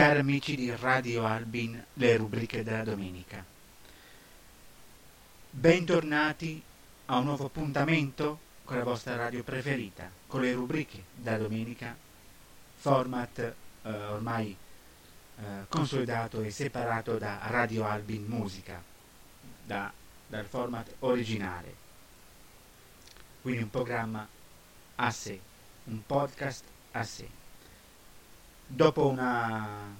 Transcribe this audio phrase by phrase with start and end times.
[0.00, 3.44] Cari amici di Radio Albin, le rubriche della domenica.
[5.50, 6.62] Bentornati
[7.04, 11.94] a un nuovo appuntamento con la vostra radio preferita, con le rubriche della domenica,
[12.76, 14.56] format eh, ormai
[15.36, 18.82] eh, consolidato e separato da Radio Albin Musica,
[19.66, 19.92] da,
[20.26, 21.74] dal format originale.
[23.42, 24.26] Quindi un programma
[24.94, 25.38] a sé,
[25.84, 27.39] un podcast a sé.
[28.72, 29.96] Dopo una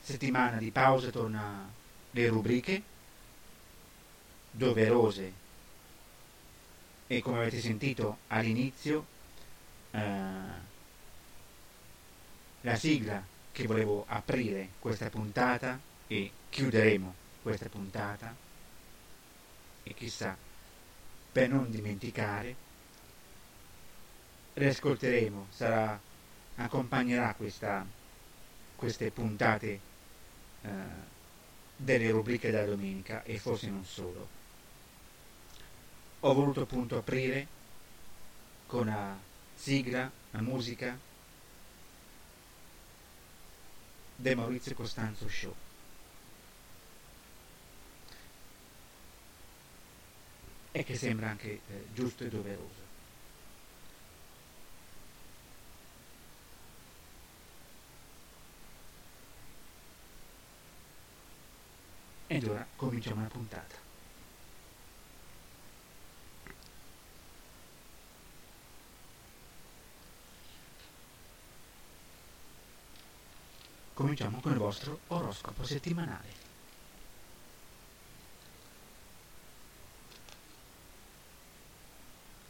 [0.00, 1.68] settimana di pausa torna
[2.12, 2.82] le rubriche
[4.52, 5.32] doverose.
[7.08, 9.06] E come avete sentito all'inizio
[9.90, 10.00] eh,
[12.60, 18.32] la sigla che volevo aprire questa puntata e chiuderemo questa puntata
[19.82, 20.36] e chissà
[21.32, 22.54] per non dimenticare
[24.54, 26.00] riascolteremo sarà
[26.64, 27.86] accompagnerà questa,
[28.76, 29.80] queste puntate
[30.62, 30.68] eh,
[31.76, 34.28] delle rubriche della domenica e forse non solo.
[36.20, 37.46] Ho voluto appunto aprire
[38.66, 39.16] con la
[39.54, 40.98] sigla, la musica
[44.16, 45.54] del Maurizio Costanzo Show.
[50.72, 52.89] E che sembra anche eh, giusto e doveroso.
[62.32, 63.74] Ed ora cominciamo la puntata.
[73.94, 76.28] Cominciamo con il vostro oroscopo settimanale.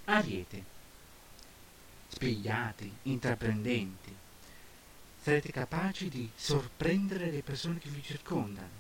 [0.05, 0.65] Ariete.
[2.09, 4.15] Spigliati, intraprendenti.
[5.23, 8.80] Sarete capaci di sorprendere le persone che vi circondano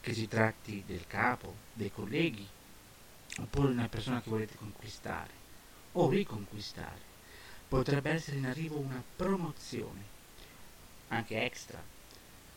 [0.00, 2.46] che si tratti del capo, dei colleghi,
[3.40, 5.32] oppure una persona che volete conquistare
[5.92, 7.06] o riconquistare.
[7.68, 10.16] Potrebbe essere in arrivo una promozione,
[11.08, 11.82] anche extra,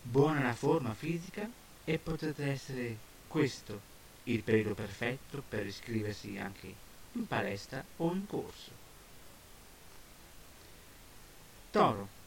[0.02, 1.50] buona la forma fisica
[1.84, 2.98] e potrebbe essere
[3.28, 3.90] questo
[4.26, 6.74] il periodo perfetto per iscriversi anche
[7.14, 8.72] in palestra o in corso.
[11.72, 12.20] Toro.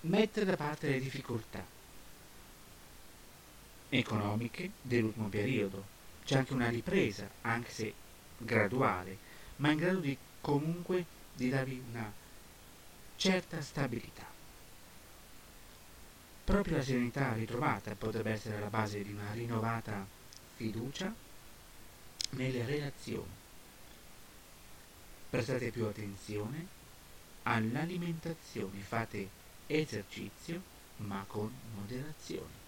[0.00, 1.76] Mettere da parte le difficoltà
[3.88, 5.96] economiche dell'ultimo periodo.
[6.24, 7.94] C'è anche una ripresa, anche se
[8.36, 9.16] graduale,
[9.56, 11.04] ma in grado di comunque
[11.34, 12.12] di darvi una
[13.16, 14.26] certa stabilità.
[16.44, 20.06] Proprio la serenità ritrovata potrebbe essere la base di una rinnovata
[20.56, 21.14] fiducia
[22.30, 23.36] nelle relazioni.
[25.30, 26.66] Prestate più attenzione
[27.42, 29.28] all'alimentazione, fate
[29.66, 30.62] esercizio
[30.98, 32.67] ma con moderazione.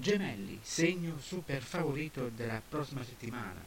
[0.00, 3.60] Gemelli, segno super favorito della prossima settimana.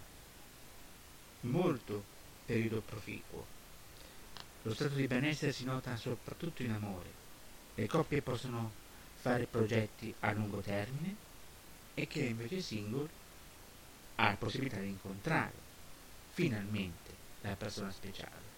[1.41, 2.03] Molto
[2.45, 3.45] periodo proficuo.
[4.61, 7.09] Lo stato di benessere si nota soprattutto in amore.
[7.75, 8.71] Le coppie possono
[9.15, 11.13] fare progetti a lungo termine
[11.95, 13.09] e chi è invece single
[14.15, 15.53] ha la possibilità di incontrare
[16.29, 18.49] finalmente la persona speciale.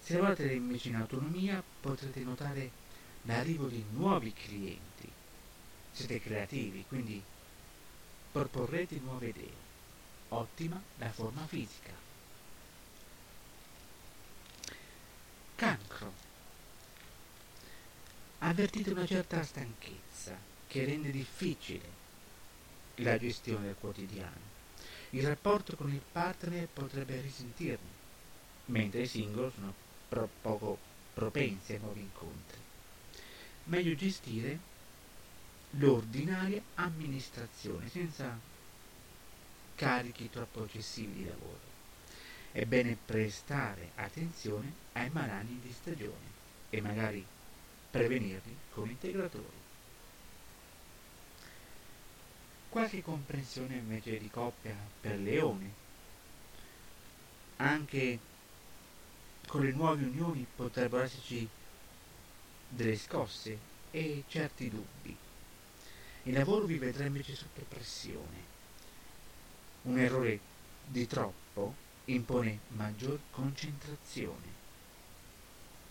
[0.00, 2.68] Se lavorate invece in autonomia potrete notare
[3.22, 5.13] l'arrivo di nuovi clienti
[5.94, 7.22] siete creativi, quindi
[8.32, 9.62] proporrete nuove idee.
[10.30, 11.92] Ottima la forma fisica.
[15.54, 16.12] Cancro.
[18.38, 20.36] avvertite una certa stanchezza
[20.66, 22.02] che rende difficile
[22.96, 24.52] la gestione del quotidiano.
[25.10, 28.02] Il rapporto con il partner potrebbe risentirne,
[28.66, 29.72] mentre i single sono
[30.08, 30.76] pro- poco
[31.14, 32.58] propensi ai nuovi incontri.
[33.64, 34.58] Meglio gestire
[35.78, 38.38] l'ordinaria amministrazione senza
[39.74, 41.72] carichi troppo eccessivi di lavoro.
[42.52, 46.32] È bene prestare attenzione ai malanni di stagione
[46.70, 47.24] e magari
[47.90, 49.62] prevenirli con integratori.
[52.68, 55.82] Qualche comprensione invece di coppia per Leone.
[57.56, 58.18] Anche
[59.46, 61.48] con le nuove unioni potrebbero esserci
[62.68, 63.58] delle scosse
[63.92, 65.16] e certi dubbi.
[66.26, 68.52] Il lavoro vi vedrà invece sotto pressione.
[69.82, 70.40] Un errore
[70.86, 71.74] di troppo
[72.06, 74.62] impone maggior concentrazione.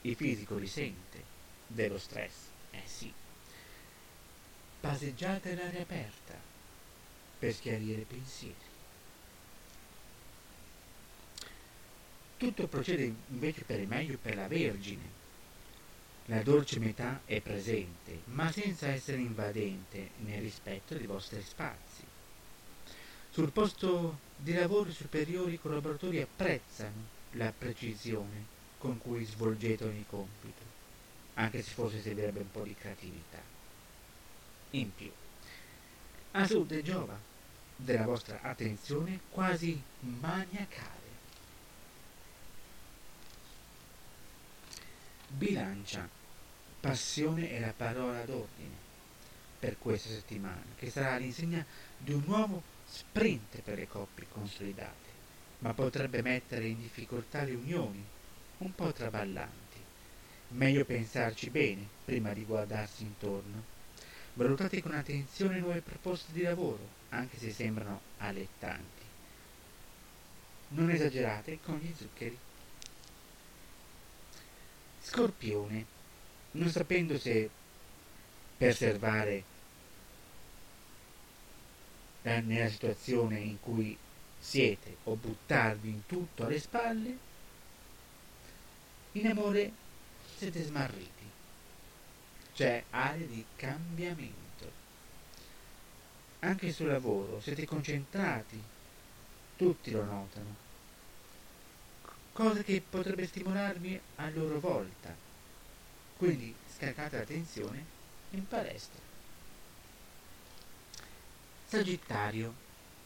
[0.01, 1.23] Il fisico risente
[1.67, 2.33] dello stress,
[2.71, 3.13] eh sì.
[4.79, 6.33] Passeggiate all'aria aperta
[7.37, 8.55] per schiarire i pensieri.
[12.37, 15.21] Tutto procede invece per il meglio per la Vergine.
[16.27, 22.03] La dolce metà è presente, ma senza essere invadente nel rispetto dei vostri spazi.
[23.29, 28.45] Sul posto di lavoro i superiori collaboratori apprezzano la precisione
[28.77, 30.63] con cui svolgete ogni compito,
[31.33, 33.41] anche se forse servirebbe un po' di creatività.
[34.71, 35.11] In più,
[36.31, 37.19] a sud giova
[37.75, 41.02] della vostra attenzione quasi maniacale.
[45.35, 46.07] Bilancia,
[46.79, 48.75] passione è la parola d'ordine
[49.57, 51.65] per questa settimana, che sarà all'insegna
[51.97, 55.09] di un nuovo sprint per le coppie consolidate,
[55.59, 58.05] ma potrebbe mettere in difficoltà le unioni
[58.59, 59.79] un po' traballanti.
[60.49, 63.63] Meglio pensarci bene prima di guardarsi intorno.
[64.33, 69.01] Valutate con attenzione nuove proposte di lavoro, anche se sembrano allettanti.
[70.69, 72.37] Non esagerate con gli zuccheri.
[75.03, 75.85] Scorpione,
[76.51, 77.49] non sapendo se
[78.57, 79.43] preservare
[82.21, 83.97] nella situazione in cui
[84.39, 87.17] siete o buttarvi in tutto alle spalle,
[89.13, 89.71] in amore
[90.37, 91.29] siete smarriti.
[92.53, 94.71] C'è area di cambiamento.
[96.39, 98.61] Anche sul lavoro siete concentrati,
[99.57, 100.62] tutti lo notano.
[102.33, 105.15] Cosa che potrebbe stimolarvi a loro volta.
[106.17, 107.85] Quindi scaricate la tensione
[108.31, 108.99] in palestra.
[111.67, 112.53] Sagittario,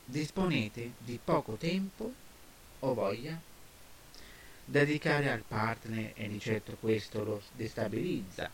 [0.05, 2.13] disponete di poco tempo
[2.79, 3.39] o voglia
[4.63, 8.49] dedicare al partner e di certo questo lo destabilizza.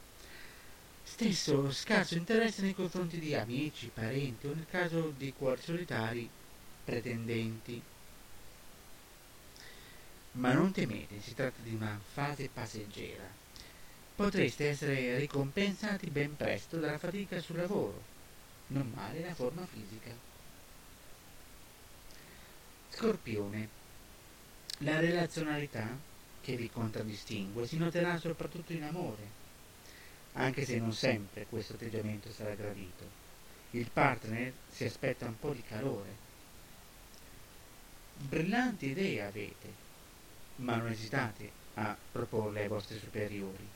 [1.04, 6.28] Stesso scarso interesse nei confronti di amici, parenti o nel caso di cuori solitari
[6.84, 7.82] pretendenti.
[10.34, 13.24] Ma non temete, si tratta di una fase passeggera.
[14.16, 18.12] Potreste essere ricompensati ben presto dalla fatica sul lavoro
[18.68, 20.12] non male la forma fisica.
[22.90, 23.82] Scorpione.
[24.80, 25.88] La relazionalità
[26.42, 29.42] che vi contraddistingue si noterà soprattutto in amore,
[30.34, 33.22] anche se non sempre questo atteggiamento sarà gradito.
[33.72, 36.22] Il partner si aspetta un po' di calore.
[38.18, 39.83] Brillanti idee avete,
[40.58, 43.68] ma non esitate a proporle ai vostri superiori,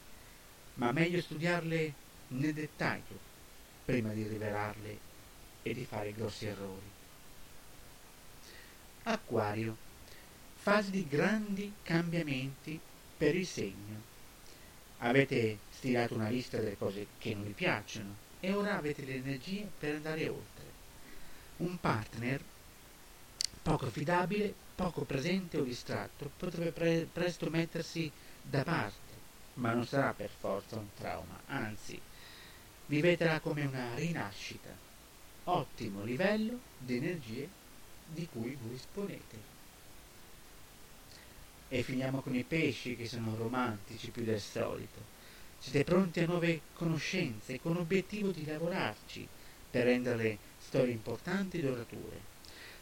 [0.76, 1.94] ma meglio studiarle
[2.30, 3.18] nel dettaglio
[3.86, 4.98] prima di rivelarle
[5.64, 6.96] e di fare grossi errori.
[9.04, 9.86] Acquario.
[10.56, 12.80] Fase di grandi cambiamenti
[13.18, 14.16] per il segno.
[15.00, 19.70] Avete stilato una lista delle cose che non vi piacciono e ora avete le energie
[19.80, 20.66] per andare oltre.
[21.58, 22.42] Un partner
[23.62, 28.12] poco affidabile, poco presente o distratto potrebbe pre- presto mettersi
[28.44, 29.16] da parte,
[29.56, 32.00] ma non sarà per forza un trauma, anzi
[32.90, 34.70] Vivetela come una rinascita,
[35.46, 37.50] ottimo livello di energie
[38.06, 39.56] di cui voi disponete.
[41.68, 45.16] E finiamo con i pesci che sono romantici più del solito.
[45.60, 49.28] Siete pronti a nuove conoscenze con l'obiettivo di lavorarci
[49.70, 52.37] per renderle storie importanti e durature.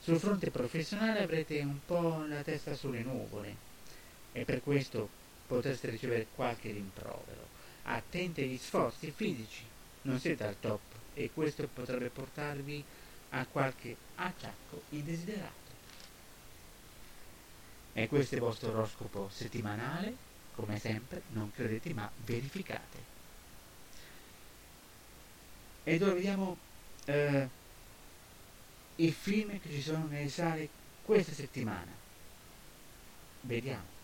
[0.06, 3.56] Sul fronte professionale avrete un po' la testa sulle nuvole
[4.34, 5.10] e per questo
[5.48, 7.48] potreste ricevere qualche rimprovero.
[7.86, 9.64] Attenti agli sforzi fisici
[10.04, 10.80] non siete al top
[11.16, 12.84] e questo potrebbe portarvi
[13.32, 15.74] a qualche acciacco indesiderato.
[17.94, 20.16] E questo è il vostro oroscopo settimanale,
[20.54, 23.14] come sempre, non credete ma verificate.
[25.84, 26.58] ed ora vediamo
[27.06, 27.50] eh,
[28.98, 30.70] i film che ci sono nelle sale
[31.04, 31.92] questa settimana.
[33.42, 33.95] Vediamo.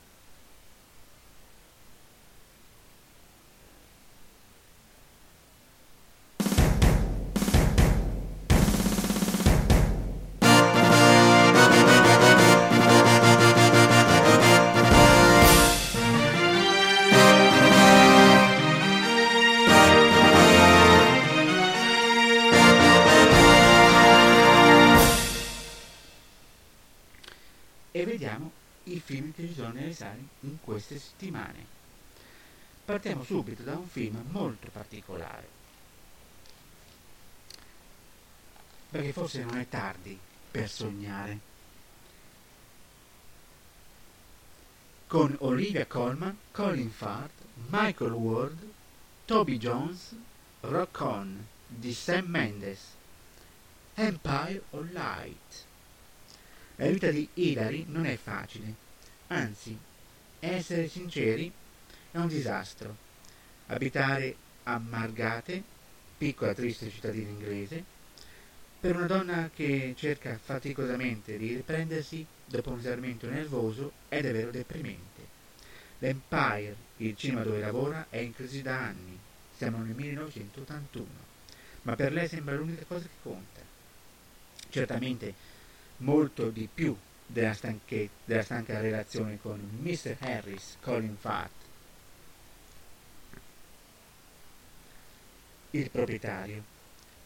[30.82, 31.80] Queste settimane.
[32.84, 35.48] Partiamo subito da un film molto particolare,
[38.90, 40.20] perché forse non è tardi
[40.50, 41.50] per sognare.
[45.06, 48.72] Con Olivia Colman, Colin Firth, Michael Ward,
[49.26, 50.16] Toby Jones,
[50.62, 52.80] Rock On di Sam Mendes,
[53.94, 55.66] Empire of Light.
[56.78, 58.74] La vita di Hilary non è facile,
[59.28, 59.78] anzi,
[60.42, 61.52] essere sinceri,
[62.12, 62.96] è un disastro.
[63.68, 65.64] Abitare a Margate,
[66.18, 67.84] piccola triste cittadina inglese,
[68.80, 75.10] per una donna che cerca faticosamente di riprendersi dopo un esaurimento nervoso è davvero deprimente.
[76.00, 79.18] L'Empire, il cinema dove lavora, è in crisi da anni.
[79.56, 81.08] Siamo nel 1981,
[81.84, 83.62] ma per lei sembra l'unica cosa che conta.
[84.70, 85.34] Certamente
[85.98, 86.98] molto di più
[87.32, 90.18] della, stanche, della stanca relazione con Mr.
[90.20, 91.52] Harris, Colin Fatt,
[95.72, 96.64] il proprietario.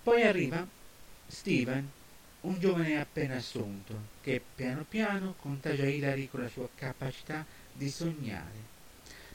[0.04, 0.66] Poi arriva
[1.28, 1.90] Steven,
[2.42, 8.74] un giovane appena assunto, che piano piano contagia Hilary con la sua capacità di sognare.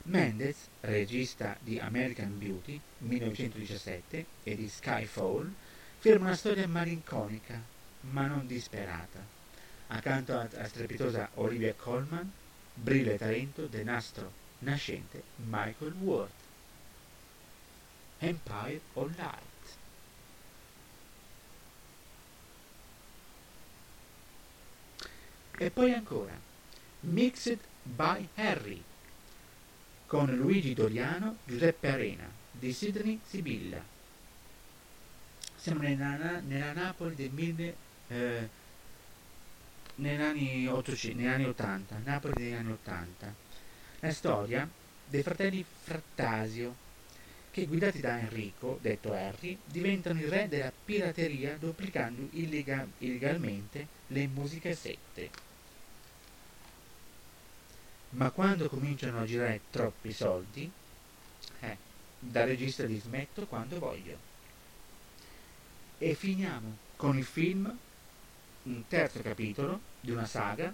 [0.05, 5.53] Mendes, regista di American Beauty 1917 e di Skyfall,
[5.99, 7.61] firma una storia malinconica
[8.03, 9.39] ma non disperata.
[9.92, 12.30] Accanto alla strepitosa Olivia Colman
[12.85, 16.30] il talento del nastro nascente Michael Ward.
[18.18, 19.76] Empire of Light.
[25.59, 26.38] E poi ancora
[27.00, 28.82] Mixed by Harry
[30.06, 33.82] con Luigi Doriano, Giuseppe Arena di Sidney Sibilla.
[35.56, 37.76] Siamo nella, nella Napoli del 1000
[38.09, 38.49] eh,
[40.00, 43.35] negli anni, 800, negli anni 80, Napoli degli anni 80.
[44.00, 44.69] La storia
[45.04, 46.88] dei fratelli Frattasio,
[47.50, 54.26] che guidati da Enrico, detto Harry, diventano i re della pirateria duplicando illega- illegalmente le
[54.26, 55.49] musicassette.
[58.11, 60.71] Ma quando cominciano a girare troppi soldi,
[61.61, 61.76] eh,
[62.19, 64.28] da regista li smetto quando voglio.
[65.99, 67.78] E finiamo con il film
[68.62, 70.73] un terzo capitolo di una saga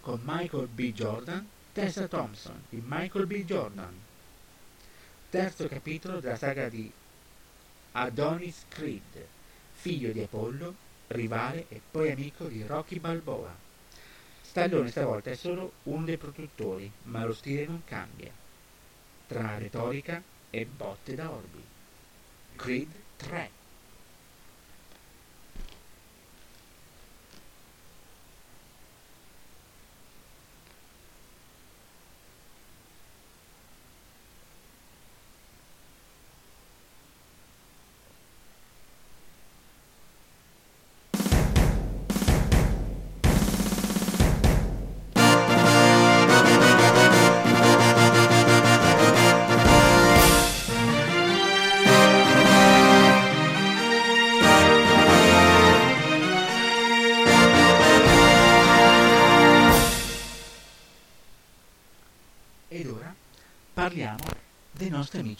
[0.00, 0.92] con Michael B.
[0.92, 3.44] Jordan, Tessa Thompson di Michael B.
[3.44, 4.02] Jordan.
[5.30, 6.90] Terzo capitolo della saga di
[7.92, 9.26] Adonis Creed,
[9.72, 10.74] figlio di Apollo,
[11.08, 13.54] rivale e poi amico di Rocky Balboa.
[14.40, 18.30] Stallone stavolta è solo uno dei produttori, ma lo stile non cambia.
[19.26, 21.62] Tra retorica e botte da orbi.
[22.54, 23.55] Creed 3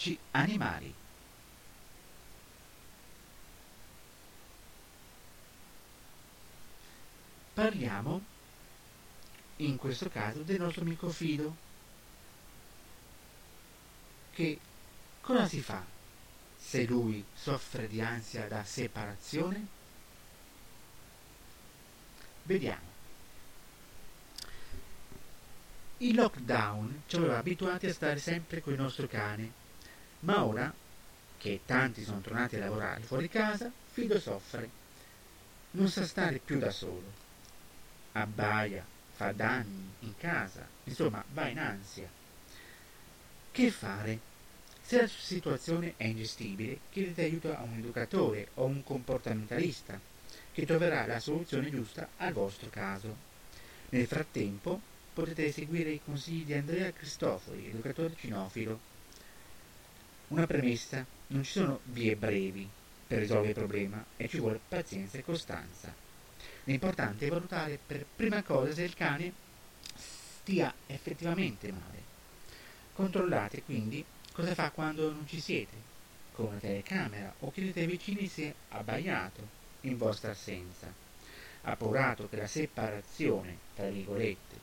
[0.07, 0.93] amici animali.
[7.53, 8.21] Parliamo
[9.57, 11.65] in questo caso del nostro amico Fido.
[14.31, 14.59] Che
[15.21, 15.83] cosa si fa
[16.55, 19.75] se lui soffre di ansia da separazione?
[22.43, 22.85] Vediamo.
[25.99, 29.65] Il lockdown ci aveva abituati a stare sempre con il nostro cane,
[30.21, 30.73] ma ora
[31.37, 34.69] che tanti sono tornati a lavorare fuori casa, Fido soffre.
[35.71, 37.11] Non sa stare più da solo.
[38.11, 42.07] Abbaia, fa danni in casa, insomma va in ansia.
[43.51, 44.19] Che fare?
[44.83, 49.99] Se la situazione è ingestibile, chiedete aiuto a un educatore o un comportamentalista
[50.51, 53.15] che troverà la soluzione giusta al vostro caso.
[53.89, 54.79] Nel frattempo
[55.11, 58.79] potete seguire i consigli di Andrea Cristofori, educatore cinofilo.
[60.29, 62.67] Una premessa, non ci sono vie brevi
[63.07, 65.93] per risolvere il problema e ci vuole pazienza e costanza.
[66.65, 69.31] L'importante è valutare per prima cosa se il cane
[69.95, 72.03] stia effettivamente male.
[72.93, 74.03] Controllate quindi
[74.33, 75.75] cosa fa quando non ci siete,
[76.33, 79.47] con una telecamera o chiedete ai vicini se è abbaiato
[79.81, 80.93] in vostra assenza.
[81.61, 84.55] Appurato che la separazione, tra virgolette,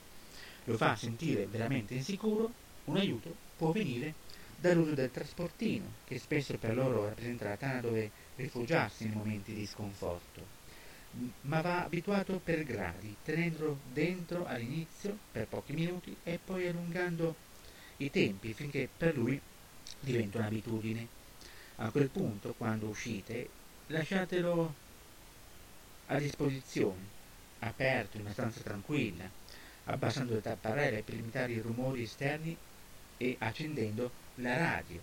[0.64, 2.52] lo fa sentire veramente insicuro,
[2.84, 4.23] un aiuto può venire
[4.58, 9.66] dall'uso del trasportino, che spesso per loro rappresenta la tana dove rifugiarsi nei momenti di
[9.66, 10.62] sconforto,
[11.42, 17.34] ma va abituato per gradi, tenendolo dentro all'inizio per pochi minuti e poi allungando
[17.98, 19.40] i tempi finché per lui
[20.00, 21.22] diventa un'abitudine.
[21.76, 23.48] A quel punto, quando uscite,
[23.88, 24.74] lasciatelo
[26.06, 27.12] a disposizione,
[27.60, 29.28] aperto in una stanza tranquilla,
[29.86, 32.56] abbassando le tapparelle per limitare i rumori esterni
[33.16, 35.00] e accendendo la radio.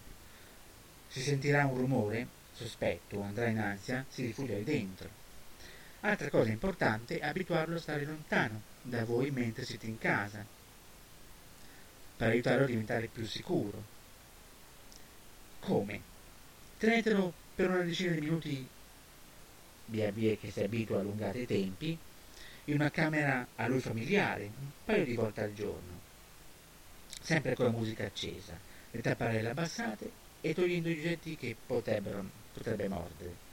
[1.08, 5.10] Se sentirà un rumore sospetto andrà in ansia, si rifugia dentro.
[6.02, 10.44] Altra cosa importante è abituarlo a stare lontano da voi mentre siete in casa,
[12.18, 13.84] per aiutarlo a diventare più sicuro.
[15.60, 16.02] Come?
[16.78, 18.68] Tenetelo per una decina di minuti,
[19.86, 21.98] via via che si abitua a allungare i tempi,
[22.66, 26.00] in una camera a lui familiare, un paio di volte al giorno,
[27.22, 28.58] sempre con la musica accesa,
[28.92, 33.50] le tapparelle abbassate e togliendo i oggetti che potrebbe mordere.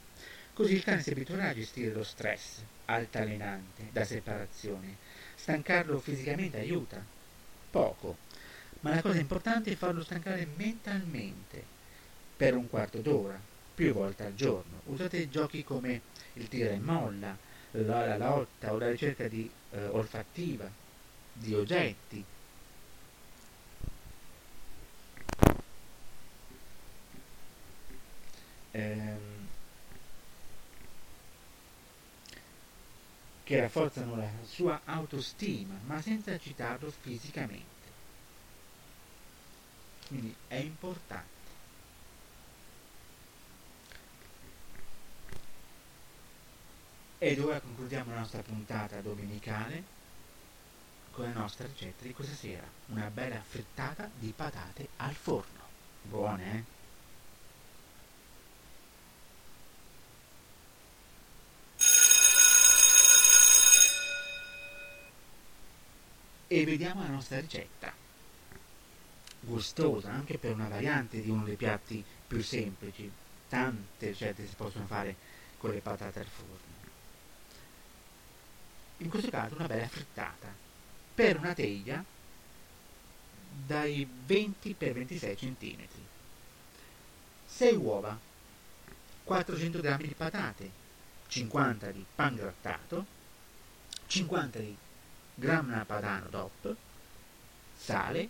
[0.52, 4.96] Così il cane si abituerà a gestire lo stress altalenante da separazione.
[5.36, 7.00] Stancarlo fisicamente aiuta,
[7.70, 8.16] poco,
[8.80, 11.62] ma la cosa importante è farlo stancare mentalmente
[12.36, 13.40] per un quarto d'ora,
[13.74, 14.80] più volte al giorno.
[14.86, 16.00] Usate giochi come
[16.34, 17.36] il tira e molla,
[17.72, 20.68] la, la lotta o la ricerca di, eh, olfattiva
[21.32, 22.24] di oggetti.
[33.48, 37.86] Che rafforzano la sua autostima, ma senza citarlo fisicamente.
[40.06, 41.36] Quindi è importante.
[47.16, 49.82] Ed ora concludiamo la nostra puntata domenicale
[51.10, 52.68] con la nostra ricetta di questa sera.
[52.88, 55.62] Una bella frittata di patate al forno.
[56.02, 56.77] Buone, eh?
[66.48, 67.92] E vediamo la nostra ricetta.
[69.40, 73.10] Gustosa anche per una variante di uno dei piatti più semplici.
[73.48, 75.14] Tante ricette si possono fare
[75.58, 76.68] con le patate al forno
[78.98, 80.52] in questo caso una bella frittata,
[81.14, 82.04] per una teglia
[83.66, 85.86] dai 20 x 26 cm.
[87.46, 88.18] 6 uova,
[89.24, 90.70] 400 g di patate,
[91.28, 93.06] 50 di pan grattato,
[94.06, 94.76] 50 di
[95.38, 96.74] grana padano DOP,
[97.76, 98.28] sale,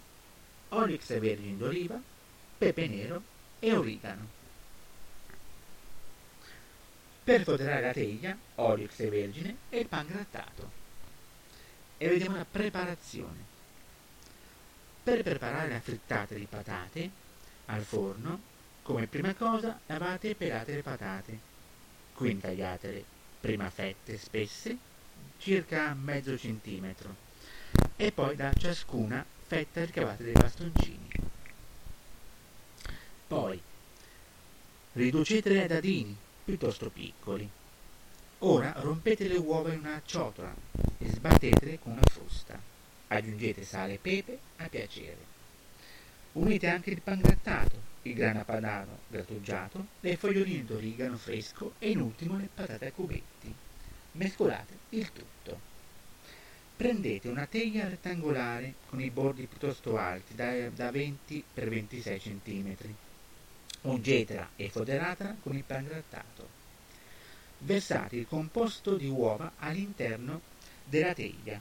[0.68, 1.98] olio extravergine d'oliva,
[2.58, 3.22] pepe nero
[3.58, 4.36] e origano.
[7.24, 10.70] Per foderare la teglia, olio extravergine e il pan grattato.
[11.96, 13.56] E vediamo la preparazione.
[15.02, 17.10] Per preparare la frittata di patate
[17.66, 18.40] al forno,
[18.82, 21.38] come prima cosa lavate e pelate le patate.
[22.12, 23.04] Quindi tagliatele
[23.40, 24.87] prima fette spesse,
[25.38, 27.14] circa mezzo centimetro,
[27.96, 31.08] e poi da ciascuna fetta ricavate dei bastoncini.
[33.26, 33.60] Poi
[34.92, 37.48] riducetele a dadini piuttosto piccoli.
[38.40, 40.54] Ora rompete le uova in una ciotola
[40.98, 42.60] e sbattetele con una frusta.
[43.08, 45.36] Aggiungete sale e pepe a piacere.
[46.32, 52.00] Unite anche il pan grattato, il grana padano grattugiato, le foglioline d'origano fresco e in
[52.00, 53.54] ultimo le patate a cubetti.
[54.18, 55.60] Mescolate il tutto.
[56.76, 62.76] Prendete una teglia rettangolare con i bordi piuttosto alti, da, da 20 x 26 cm
[63.82, 66.48] Ungetela e foderatela con il pan grattato.
[67.58, 70.40] Versate il composto di uova all'interno
[70.82, 71.60] della teglia.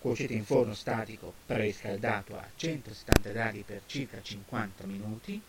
[0.00, 5.40] Cuocete in forno statico preriscaldato a 170 gradi per circa 50 minuti,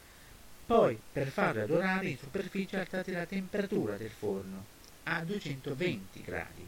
[0.64, 4.76] poi per farlo adorare in superficie alzate la temperatura del forno
[5.08, 6.67] a 220 gradi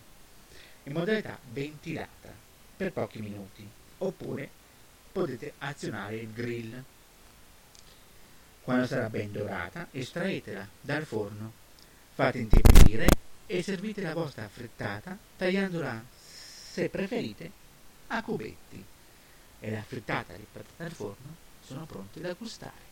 [0.84, 2.34] in modalità ventilata
[2.76, 3.68] per pochi minuti
[4.00, 4.50] oppure
[5.12, 6.84] potete azionare il grill
[8.70, 11.52] Quando sarà ben dorata, estraetela dal forno,
[12.14, 13.08] fate intiepidire
[13.48, 17.52] e servite la vostra frittata tagliandola, se preferite,
[18.08, 18.86] a cubetti.
[19.62, 22.89] E la frittata riportata dal forno sono pronte da gustare.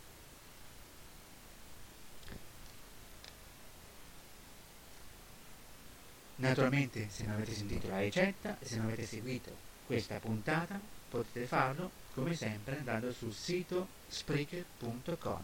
[6.37, 9.55] Naturalmente se non avete sentito la ricetta e se non avete seguito
[9.87, 15.43] questa puntata potete farlo come sempre andando sul sito spreaker.com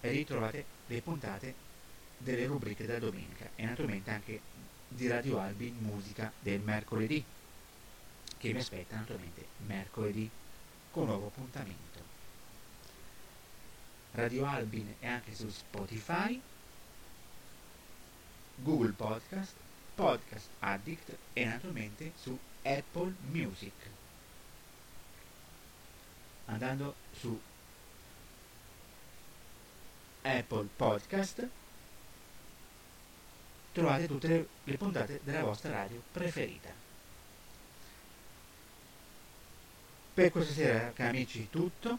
[0.00, 1.54] e lì trovate le puntate
[2.18, 4.40] delle rubriche della domenica e naturalmente anche
[4.88, 7.24] di Radio Albi musica del mercoledì
[8.36, 10.28] che mi aspetta naturalmente mercoledì
[10.90, 11.86] con nuovo appuntamento.
[14.12, 16.40] Radio Albin è anche su Spotify
[18.62, 19.54] Google Podcast
[19.94, 23.72] Podcast Addict e naturalmente su Apple Music
[26.46, 27.40] andando su
[30.22, 31.48] Apple Podcast
[33.72, 36.68] trovate tutte le, puntate della vostra radio preferita.
[40.14, 41.98] Per questa sera, cari amici, tutto.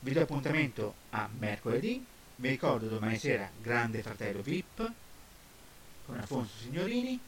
[0.00, 2.04] Vi do appuntamento a mercoledì.
[2.40, 4.92] Vi ricordo domani sera Grande Fratello VIP
[6.06, 7.18] con Alfonso Signorini.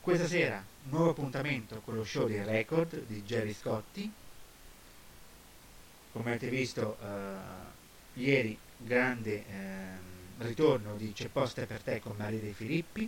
[0.00, 4.10] Questa sera nuovo appuntamento con lo show dei record di Jerry Scotti.
[6.12, 9.98] Come avete visto eh, ieri, grande eh,
[10.38, 13.06] ritorno di C'è posta per te con Maria De Filippi,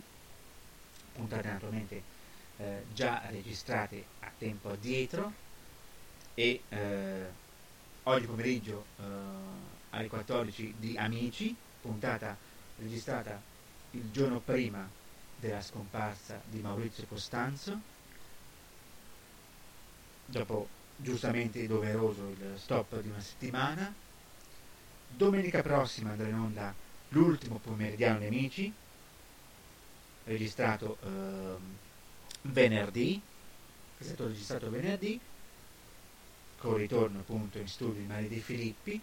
[1.13, 2.03] puntate naturalmente
[2.57, 5.33] eh, già registrate a tempo addietro
[6.35, 7.25] e eh,
[8.03, 12.35] oggi pomeriggio eh, alle 14 di Amici, puntata
[12.77, 13.41] registrata
[13.91, 14.87] il giorno prima
[15.39, 17.79] della scomparsa di Maurizio Costanzo,
[20.25, 23.93] dopo giustamente doveroso il stop di una settimana.
[25.09, 26.73] Domenica prossima andrà in onda
[27.09, 28.71] l'ultimo pomeridiano Nemici,
[30.25, 31.55] registrato eh,
[32.41, 33.21] venerdì,
[33.97, 35.19] è stato registrato venerdì,
[36.57, 39.01] con ritorno appunto in studio di Maria De Filippi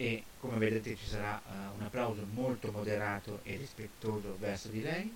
[0.00, 5.14] e come vedete ci sarà uh, un applauso molto moderato e rispettoso verso di lei.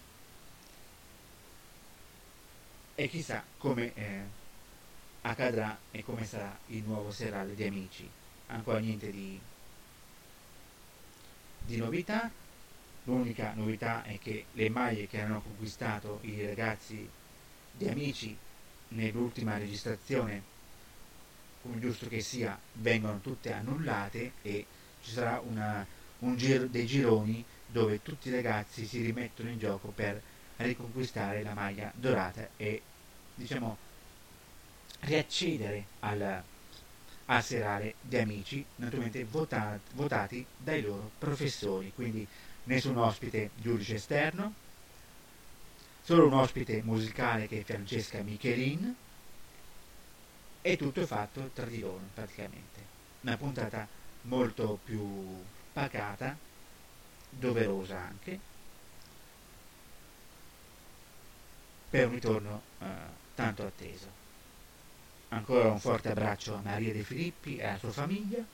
[2.95, 4.21] E chissà come eh,
[5.23, 8.07] accadrà e come sarà il nuovo serale di amici.
[8.49, 9.41] Ancora niente di,
[11.61, 12.31] di novità.
[13.05, 17.09] L'unica novità è che le maglie che hanno conquistato i ragazzi
[17.73, 18.37] di amici
[18.89, 20.53] nell'ultima registrazione
[21.65, 24.67] come giusto che sia, vengono tutte annullate e
[25.05, 25.87] ci sarà una,
[26.21, 30.21] un giro dei gironi dove tutti i ragazzi si rimettono in gioco per
[30.57, 32.81] riconquistare la maglia dorata e
[33.35, 33.77] diciamo
[35.01, 36.43] riaccedere al,
[37.27, 42.27] al serale di amici naturalmente votat, votati dai loro professori quindi
[42.65, 44.55] nessun ospite giudice esterno
[46.03, 48.95] solo un ospite musicale che è Francesca Michelin
[50.67, 52.93] e tutto fatto tra di loro praticamente.
[53.21, 53.87] Una puntata
[54.25, 56.37] molto più pacata,
[57.31, 58.39] doverosa anche,
[61.91, 62.87] per un ritorno eh,
[63.35, 64.23] tanto atteso.
[65.29, 68.45] Ancora un forte abbraccio a Maria De Filippi e alla sua famiglia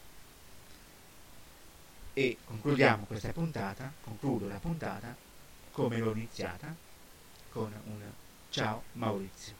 [2.12, 5.14] e concludiamo questa puntata, concludo la puntata
[5.72, 6.74] come l'ho iniziata
[7.50, 8.02] con un
[8.50, 9.59] ciao Maurizio.